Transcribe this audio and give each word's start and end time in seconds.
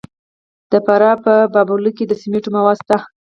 د 0.71 0.73
فراه 0.85 1.17
په 1.25 1.33
بالابلوک 1.53 1.93
کې 1.97 2.05
د 2.07 2.13
سمنټو 2.21 2.49
مواد 2.55 2.77
شته. 2.81 2.97